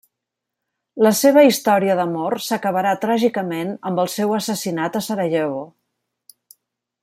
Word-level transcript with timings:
La 1.07 1.11
seva 1.19 1.43
història 1.49 1.97
d'amor 1.99 2.35
s'acabarà 2.47 2.95
tràgicament 3.05 3.77
amb 3.91 4.03
el 4.05 4.11
seu 4.17 4.35
assassinat 4.41 5.01
a 5.01 5.03
Sarajevo. 5.11 5.65